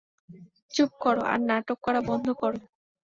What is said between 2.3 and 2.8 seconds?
করো।